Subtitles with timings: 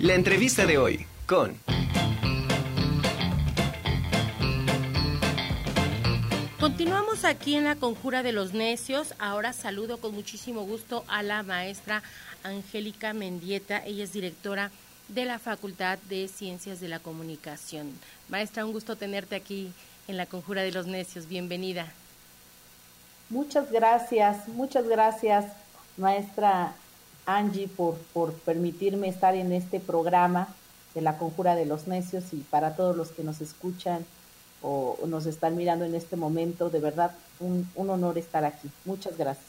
[0.00, 1.58] La entrevista de hoy con...
[6.60, 9.14] Continuamos aquí en la Conjura de los Necios.
[9.18, 12.04] Ahora saludo con muchísimo gusto a la maestra
[12.44, 13.84] Angélica Mendieta.
[13.84, 14.70] Ella es directora
[15.08, 17.90] de la Facultad de Ciencias de la Comunicación.
[18.28, 19.72] Maestra, un gusto tenerte aquí
[20.06, 21.26] en la Conjura de los Necios.
[21.26, 21.92] Bienvenida.
[23.30, 25.46] Muchas gracias, muchas gracias,
[25.96, 26.72] maestra
[27.28, 30.48] Angie, por, por permitirme estar en este programa
[30.94, 34.04] de la Conjura de los Necios y para todos los que nos escuchan
[34.62, 38.70] o, nos están mirando en este momento, de verdad, un, un honor estar aquí.
[38.84, 39.46] Muchas gracias.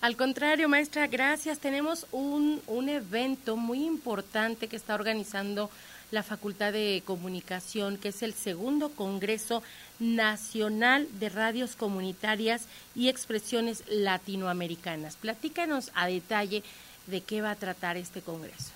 [0.00, 1.58] Al contrario, maestra, gracias.
[1.58, 5.70] Tenemos un, un evento muy importante que está organizando
[6.10, 9.62] la Facultad de Comunicación, que es el segundo Congreso
[10.02, 12.62] Nacional de Radios Comunitarias
[12.94, 15.16] y Expresiones Latinoamericanas.
[15.16, 16.64] Platícanos a detalle
[17.06, 18.72] de qué va a tratar este Congreso.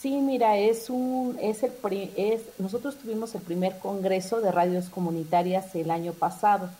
[0.00, 1.72] Sí, mira, es un, es el,
[2.16, 6.70] es, nosotros tuvimos el primer Congreso de Radios Comunitarias el año pasado.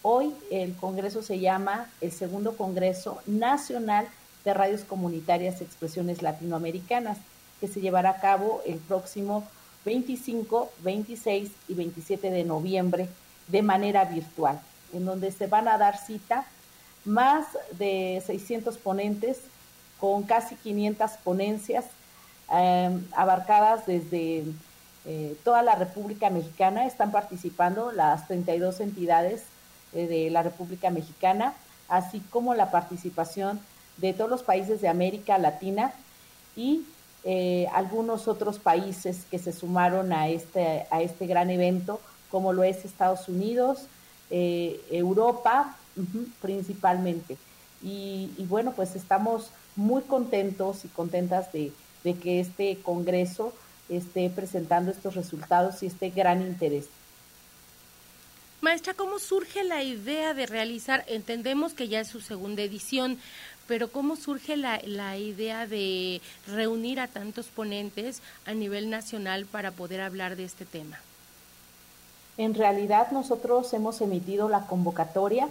[0.00, 4.08] Hoy el Congreso se llama el segundo Congreso Nacional
[4.46, 7.18] de Radios Comunitarias y Expresiones Latinoamericanas
[7.60, 9.46] que se llevará a cabo el próximo
[9.84, 13.08] 25, 26 y 27 de noviembre
[13.48, 14.60] de manera virtual,
[14.92, 16.46] en donde se van a dar cita
[17.04, 17.46] más
[17.78, 19.38] de 600 ponentes
[19.98, 21.86] con casi 500 ponencias
[22.50, 24.44] em, abarcadas desde
[25.06, 26.86] eh, toda la República Mexicana.
[26.86, 29.44] Están participando las 32 entidades
[29.92, 31.54] eh, de la República Mexicana,
[31.88, 33.60] así como la participación
[33.96, 35.92] de todos los países de América Latina
[36.56, 36.84] y
[37.24, 42.64] eh, algunos otros países que se sumaron a este, a este gran evento, como lo
[42.64, 43.86] es Estados Unidos,
[44.30, 45.76] eh, Europa
[46.40, 47.36] principalmente.
[47.82, 51.72] Y, bueno, pues estamos muy contentos y contentas de,
[52.04, 53.54] de que este Congreso
[53.88, 56.86] esté presentando estos resultados y este gran interés.
[58.60, 61.04] Maestra, ¿cómo surge la idea de realizar?
[61.06, 63.18] Entendemos que ya es su segunda edición,
[63.70, 69.70] pero ¿cómo surge la, la, idea de reunir a tantos ponentes a nivel nacional para
[69.70, 70.98] poder hablar de este tema?
[72.36, 75.48] En realidad nosotros hemos emitido la convocatoria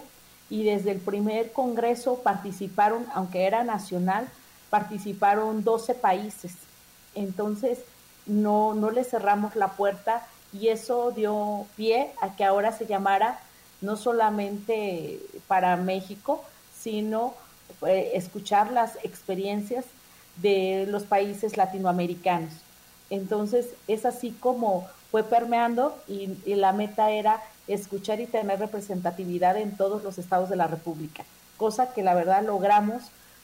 [0.49, 4.27] y desde el primer congreso participaron, aunque era nacional,
[4.69, 6.55] participaron 12 países.
[7.15, 7.79] Entonces
[8.25, 13.39] no, no le cerramos la puerta y eso dio pie a que ahora se llamara
[13.79, 16.43] no solamente para México,
[16.77, 17.33] sino
[17.85, 19.85] eh, escuchar las experiencias
[20.37, 22.53] de los países latinoamericanos.
[23.09, 29.75] Entonces, es así como fue permeando y, la meta era escuchar y tener representatividad en
[29.75, 31.23] todos los estados de la República,
[31.57, 33.03] cosa que la verdad logramos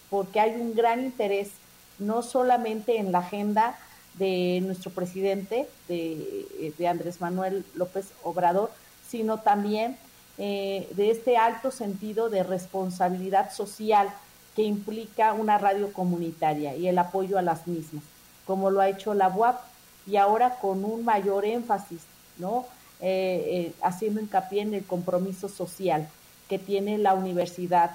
[0.09, 1.50] porque hay un gran interés
[1.97, 3.78] no solamente en la agenda
[4.16, 8.72] de nuestro presidente, de, de Andrés Manuel López Obrador,
[9.09, 9.97] sino también
[10.38, 14.09] eh, de este alto sentido de responsabilidad social
[14.56, 18.03] que implica una radio comunitaria y el apoyo a las mismas,
[18.46, 19.59] como lo ha hecho la UAP
[20.07, 22.01] y ahora con un mayor énfasis,
[22.38, 22.66] ¿no?
[23.01, 26.07] Eh, eh, haciendo hincapié en el compromiso social
[26.50, 27.91] que tiene la universidad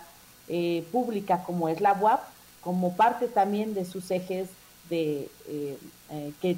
[0.91, 2.21] pública como es la UAP,
[2.61, 4.49] como parte también de sus ejes
[4.89, 5.29] de,
[6.43, 6.57] que,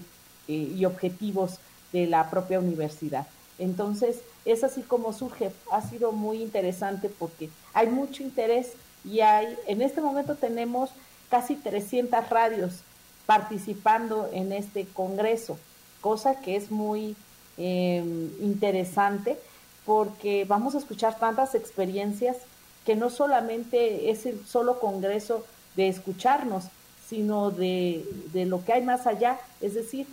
[0.48, 1.58] y objetivos
[1.92, 3.26] de la propia universidad.
[3.62, 5.52] Entonces, es así como surge.
[5.70, 8.72] Ha sido muy interesante porque hay mucho interés
[9.04, 10.90] y hay, en este momento tenemos
[11.30, 12.80] casi 300 radios
[13.24, 15.58] participando en este congreso,
[16.00, 17.14] cosa que es muy
[17.56, 19.38] em, interesante
[19.86, 22.36] porque vamos a escuchar tantas experiencias
[22.84, 25.44] que no solamente es el solo congreso
[25.76, 26.64] de escucharnos,
[27.08, 30.06] sino de, de lo que hay más allá, es decir,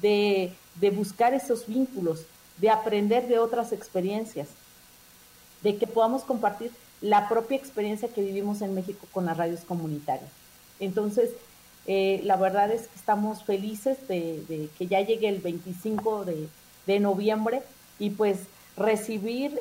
[0.00, 2.24] de, de buscar esos vínculos,
[2.58, 4.48] de aprender de otras experiencias,
[5.62, 6.70] de que podamos compartir
[7.00, 10.30] la propia experiencia que vivimos en México con las radios comunitarias.
[10.80, 11.30] Entonces,
[11.86, 17.62] eh, la verdad es que estamos felices de, que ya llegue el 25 de, noviembre
[17.98, 18.40] y pues
[18.76, 19.58] recibir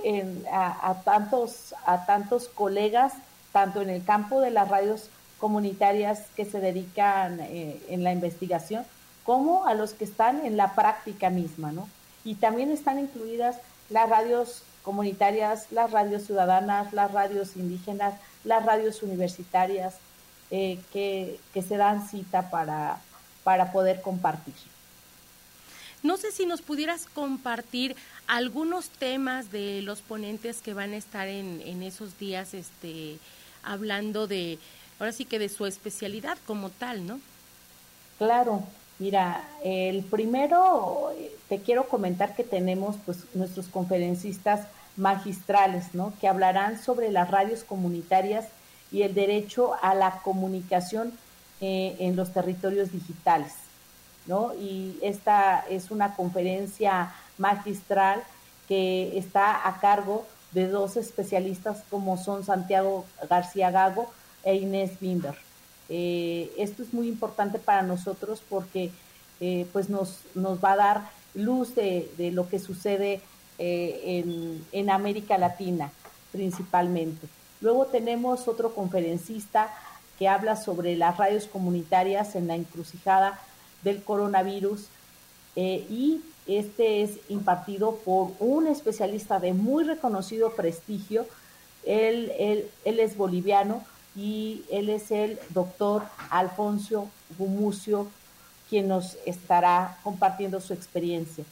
[0.51, 3.13] a, tantos, a tantos colegas,
[3.51, 5.09] tanto en el campo de las radios
[5.39, 8.85] comunitarias que se dedican eh, en la investigación,
[9.25, 11.87] como a los que están en la práctica misma, ¿no?
[12.25, 13.57] Y también están incluidas
[13.89, 19.95] las radios comunitarias, las radios ciudadanas, las radios indígenas, las radios universitarias
[20.51, 22.99] eh, que, se dan cita para,
[23.43, 24.53] para poder compartir.
[26.03, 27.95] No sé si nos pudieras compartir
[28.27, 33.19] algunos temas de los ponentes que van a estar en, en esos días este,
[33.63, 34.59] hablando de,
[34.99, 37.21] ahora sí que de su especialidad como tal, ¿no?
[38.17, 38.63] Claro,
[39.03, 41.11] mira, el primero
[41.49, 44.65] te quiero comentar que tenemos pues nuestros conferencistas
[44.95, 46.13] magistrales, ¿no?
[46.21, 48.45] Que hablarán sobre las radios comunitarias
[48.93, 51.11] y el derecho a la comunicación
[51.59, 53.51] eh, en los territorios digitales,
[54.25, 54.53] ¿no?
[54.55, 58.23] Y esta es una conferencia magistral
[58.69, 64.09] que está a cargo de dos especialistas como son Santiago García Gago
[64.45, 65.35] e Inés Binder.
[65.89, 68.91] Eh, esto es muy importante para nosotros porque
[69.41, 73.21] eh, pues nos, nos va a dar luz de, lo que sucede
[73.59, 75.91] eh, en, en, América Latina
[76.31, 77.27] principalmente.
[77.61, 79.73] Luego tenemos otro conferencista
[80.17, 83.39] que habla sobre las radios comunitarias en la encrucijada
[83.83, 84.87] del coronavirus
[85.55, 91.27] y este es impartido por un especialista de muy reconocido prestigio.
[91.85, 93.83] Él, él, él es boliviano
[94.15, 98.07] y él es el doctor Alfonso Gumucio,
[98.69, 101.43] quien nos estará compartiendo su experiencia.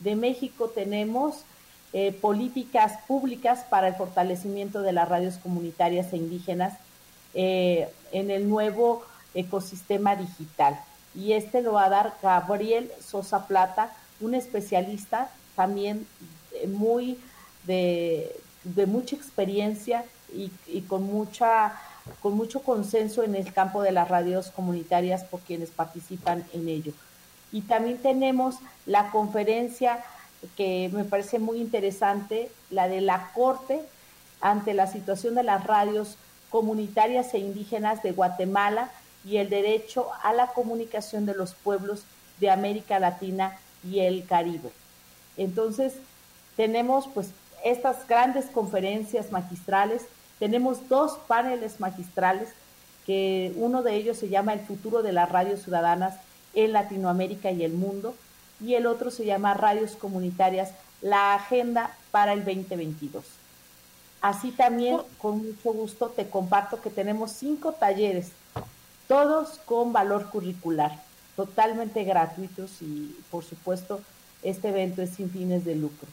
[0.00, 1.44] De México tenemos
[1.92, 6.74] eh, políticas públicas para el fortalecimiento de las radios comunitarias e indígenas
[7.34, 9.02] eh, en el nuevo
[9.34, 10.80] ecosistema digital.
[11.14, 16.06] Y este lo va a dar Gabriel Sosa Plata, un especialista también
[16.52, 17.18] eh, muy
[17.66, 18.34] de,
[18.64, 21.72] de mucha experiencia y, y, con mucha
[22.22, 26.92] con mucho consenso en el campo de las radios comunitarias por quienes participan en ello.
[27.52, 28.56] Y también tenemos
[28.86, 30.04] la conferencia
[30.56, 33.80] que me parece muy interesante, la de la Corte
[34.40, 36.16] ante la situación de las radios
[36.50, 38.90] comunitarias e indígenas de Guatemala
[39.24, 42.04] y el derecho a la comunicación de los pueblos
[42.40, 44.70] de América Latina y el Caribe.
[45.36, 45.94] Entonces,
[46.56, 47.30] tenemos pues
[47.64, 50.02] estas grandes conferencias magistrales,
[50.40, 52.48] tenemos dos paneles magistrales,
[53.06, 56.16] que uno de ellos se llama El futuro de las radios ciudadanas
[56.54, 58.16] en Latinoamérica y el mundo,
[58.60, 63.24] y el otro se llama Radios Comunitarias, la agenda para el 2022.
[64.20, 68.32] Así también, con mucho gusto, te comparto que tenemos cinco talleres,
[69.06, 70.98] todos con valor curricular
[71.36, 74.00] totalmente gratuitos y por supuesto
[74.42, 76.08] este evento es sin fines de lucro.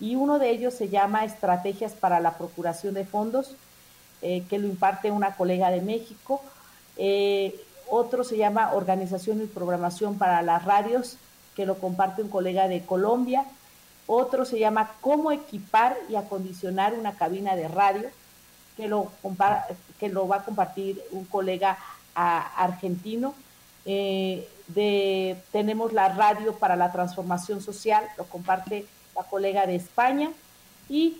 [0.00, 3.54] Y uno de ellos se llama Estrategias para la Procuración de Fondos,
[4.22, 6.42] eh, que lo imparte una colega de México.
[6.96, 7.54] Eh,
[7.88, 11.18] otro se llama Organización y Programación para las Radios,
[11.54, 13.44] que lo comparte un colega de Colombia.
[14.06, 18.08] Otro se llama Cómo equipar y acondicionar una cabina de radio,
[18.76, 19.12] que lo,
[19.98, 21.76] que lo va a compartir un colega
[22.14, 23.34] argentino.
[23.84, 24.48] Eh,
[25.52, 30.30] tenemos la radio para la transformación social, lo comparte la colega de España,
[30.88, 31.18] y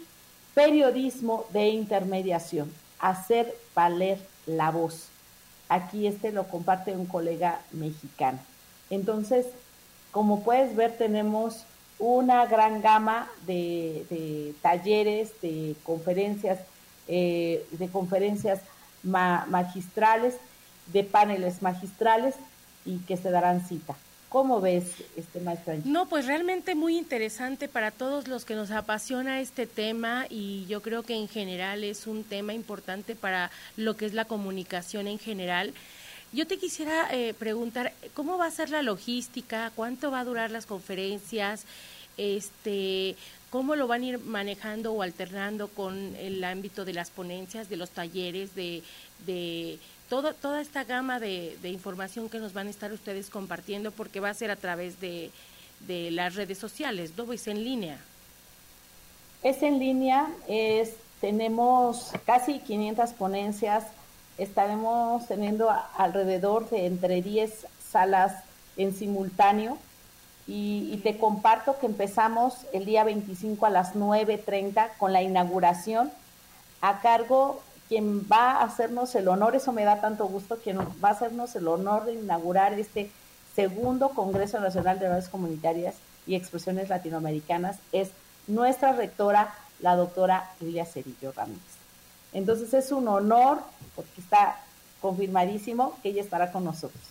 [0.55, 5.07] periodismo de intermediación, hacer valer la voz.
[5.69, 8.41] Aquí este lo comparte un colega mexicano.
[8.91, 9.47] Entonces,
[10.11, 11.65] como puedes ver, tenemos
[12.01, 16.59] una gran gama de, talleres, de conferencias,
[17.07, 18.61] eh, de conferencias
[19.03, 20.37] magistrales,
[20.87, 22.35] de paneles magistrales
[22.85, 23.95] y que se darán cita.
[24.31, 24.85] ¿Cómo ves,
[25.17, 25.77] este maestra?
[25.85, 30.83] No, pues realmente muy interesante para todos los que nos apasiona este tema y yo
[30.83, 35.19] creo que en general es un tema importante para lo que es la comunicación en
[35.19, 35.75] general.
[36.33, 39.73] Yo te quisiera eh, preguntar, ¿cómo va a ser la logística?
[39.75, 41.65] ¿Cuánto va a durar las conferencias?
[42.17, 43.17] Este,
[43.51, 47.77] ¿Cómo lo van a ir manejando o alternando con el ámbito de las ponencias, de
[47.77, 48.85] los talleres, de,
[49.27, 54.29] de toda esta gama de, información que nos van a estar ustedes compartiendo, porque va
[54.31, 55.31] a ser a través de,
[55.89, 57.33] las redes sociales, ¿no?
[57.33, 57.99] Es en línea.
[59.43, 63.85] Es en línea, es, tenemos casi 500 ponencias,
[64.37, 68.43] estaremos teniendo alrededor de entre 10 salas
[68.77, 69.79] en simultáneo
[70.47, 76.11] y, y, te comparto que empezamos el día 25 a las 9.30 con la inauguración
[76.81, 81.09] a cargo quien va a hacernos el honor, eso me da tanto gusto, quien va
[81.09, 83.11] a hacernos el honor de inaugurar este
[83.57, 88.11] segundo Congreso Nacional de Redes Comunitarias y Expresiones Latinoamericanas es
[88.47, 91.61] nuestra rectora, la doctora Lilia Cerillo Ramírez.
[92.33, 93.59] Entonces es un honor,
[93.97, 94.61] porque está
[95.01, 97.03] confirmadísimo que ella estará con nosotros.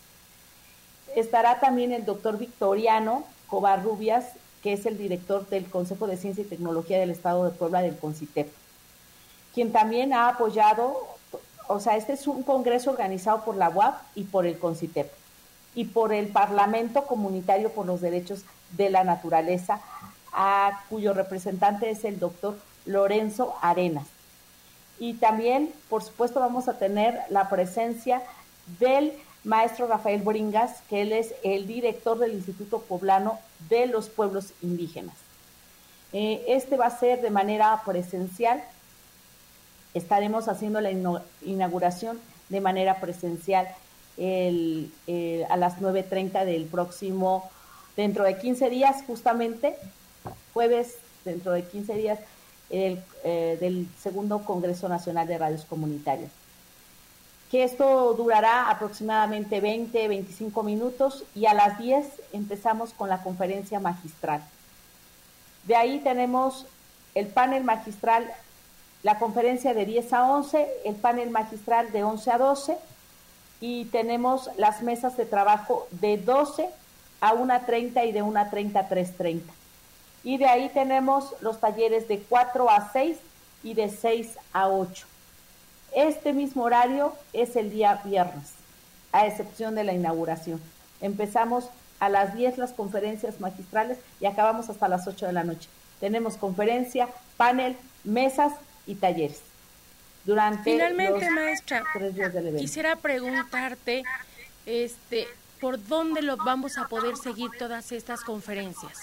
[1.14, 4.28] Estará también el doctor Victoriano Covarrubias,
[4.62, 7.98] que es el director del Consejo de Ciencia y Tecnología del Estado de Puebla del
[7.98, 8.50] CONCITEP
[9.54, 10.96] quien también ha apoyado,
[11.68, 15.10] o sea, este es un congreso organizado por la UAP y por el CONCITEP
[15.74, 19.80] y por el Parlamento Comunitario por los Derechos de la Naturaleza,
[20.32, 24.06] a cuyo representante es el doctor Lorenzo Arenas.
[24.98, 28.22] Y también, por supuesto, vamos a tener la presencia
[28.78, 29.12] del
[29.44, 33.38] maestro Rafael Bringas, que él es el director del Instituto Poblano
[33.68, 35.16] de los Pueblos Indígenas.
[36.12, 38.62] Eh, este va a ser de manera presencial.
[39.94, 40.90] Estaremos haciendo la
[41.42, 43.66] inauguración de manera presencial
[44.18, 47.50] a las 9.30 del próximo,
[47.96, 49.76] dentro de 15 días justamente,
[50.52, 52.18] jueves, dentro de 15 días,
[52.70, 53.02] eh,
[53.60, 56.30] del segundo Congreso Nacional de Radios Comunitarias
[57.50, 63.80] que esto durará aproximadamente 20, 25 minutos y a las 10 empezamos con la conferencia
[63.80, 64.40] magistral.
[65.64, 66.66] De ahí tenemos
[67.14, 68.30] el panel magistral,
[69.02, 72.78] la conferencia de 10 a 11, el panel magistral de 11 a 12
[73.60, 76.68] y tenemos las mesas de trabajo de 12
[77.20, 79.40] a 1.30 y de 1.30 a 3.30.
[80.22, 83.16] Y de ahí tenemos los talleres de 4 a 6
[83.62, 85.06] y de 6 a 8.
[85.94, 88.52] Este mismo horario es el día viernes,
[89.12, 90.60] a excepción de la inauguración.
[91.00, 91.68] Empezamos
[92.00, 95.68] a las 10 las conferencias magistrales y acabamos hasta las 8 de la noche.
[96.00, 98.52] Tenemos conferencia, panel, mesas
[98.90, 99.40] y talleres.
[100.24, 101.82] Durante Finalmente, maestra,
[102.58, 104.02] quisiera preguntarte,
[104.66, 105.26] este,
[105.60, 108.98] ¿por dónde lo vamos a poder seguir todas estas conferencias?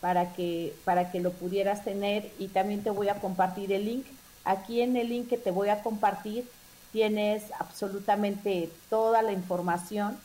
[0.01, 4.05] para que, para que lo pudieras tener y también te voy a compartir el link.
[4.44, 6.48] Aquí en el link que te voy a compartir
[6.91, 10.20] tienes absolutamente toda la información.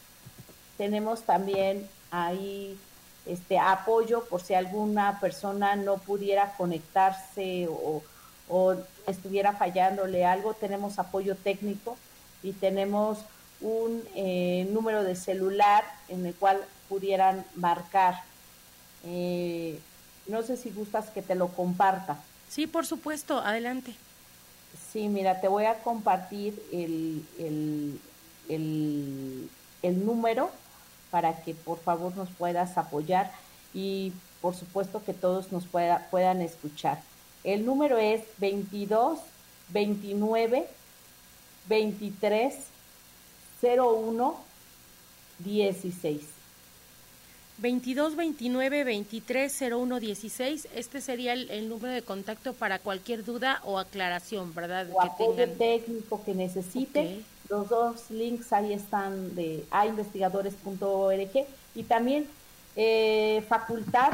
[0.80, 2.74] Tenemos también ahí
[3.26, 8.02] este apoyo por si alguna persona no pudiera conectarse o,
[8.48, 11.98] o estuviera fallándole algo, tenemos apoyo técnico
[12.42, 13.18] y tenemos
[13.60, 16.58] un eh, número de celular en el cual
[16.88, 18.22] pudieran marcar.
[19.04, 19.78] Eh,
[20.28, 22.16] no sé si gustas que te lo comparta.
[22.48, 23.94] Sí, por supuesto, adelante.
[24.90, 28.00] Sí, mira, te voy a compartir el, el,
[28.48, 29.50] el,
[29.82, 30.50] el número
[31.10, 33.32] para que por favor nos puedas apoyar
[33.74, 37.00] y por supuesto que todos nos pueda, puedan escuchar.
[37.44, 39.18] El número es 22
[39.70, 40.66] 29
[41.68, 42.54] 23
[43.62, 44.36] 01
[45.38, 46.22] 16.
[47.58, 50.68] 22 29 23 01 16.
[50.74, 54.88] Este sería el, número de contacto para cualquier duda o aclaración, ¿verdad?
[54.92, 57.22] O apoyo técnico que necesite.
[57.50, 62.26] Los dos links ahí están de ainvestigadores.org y también
[62.76, 64.12] eh, facultad,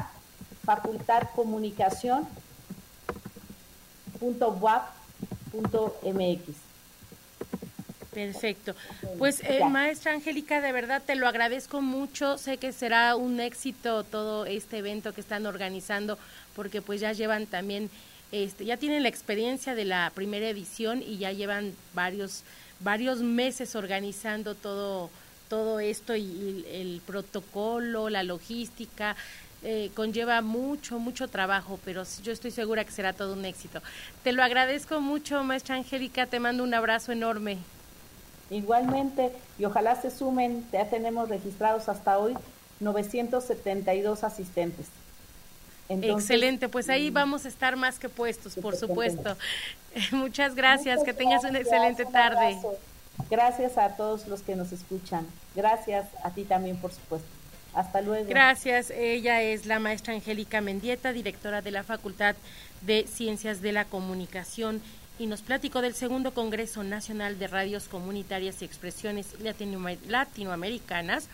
[0.64, 2.26] facultad comunicación
[8.16, 8.74] Perfecto.
[9.18, 12.38] Pues eh, maestra Angélica, de verdad te lo agradezco mucho.
[12.38, 16.18] Sé que será un éxito todo este evento que están organizando
[16.54, 17.90] porque pues ya llevan también,
[18.32, 22.42] este, ya tienen la experiencia de la primera edición y ya llevan varios,
[22.80, 25.10] varios meses organizando todo,
[25.48, 29.16] todo esto y, el protocolo, la logística.
[29.62, 33.80] Eh, conlleva mucho, mucho trabajo, pero yo estoy segura que será todo un éxito.
[34.22, 37.58] Te lo agradezco mucho, maestra Angélica, te mando un abrazo enorme.
[38.50, 42.36] Igualmente, y ojalá se sumen, ya tenemos registrados hasta hoy
[42.80, 44.86] 972 asistentes.
[45.88, 49.36] Excelente, pues ahí mm, vamos a estar más que puestos, por supuesto.
[50.12, 52.58] Muchas gracias, que tengas una excelente tarde.
[53.30, 55.26] Gracias a todos los que nos escuchan.
[55.54, 57.28] Gracias a ti también, por supuesto.
[57.74, 58.28] Hasta luego.
[58.28, 58.90] Gracias.
[58.90, 62.36] Ella es la maestra Angélica Mendieta, directora de la Facultad
[62.82, 64.80] de Ciencias de la Comunicación
[65.18, 69.28] y nos platicó del segundo Congreso Nacional de Radios Comunitarias y Expresiones
[70.08, 71.28] Latinoamericanas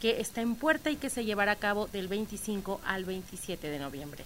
[0.00, 3.78] que está en puerta y que se llevará a cabo del 25 al 27 de
[3.78, 4.24] noviembre.